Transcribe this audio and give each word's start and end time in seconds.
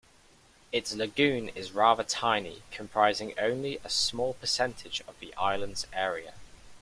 Its 0.71 0.93
lagoon 0.95 1.49
is 1.49 1.73
rather 1.73 2.03
tiny, 2.03 2.63
comprising 2.71 3.37
only 3.37 3.77
a 3.83 3.89
small 3.91 4.33
percentage 4.33 5.01
of 5.07 5.13
the 5.19 5.31
island's 5.35 5.85
area. 5.93 6.33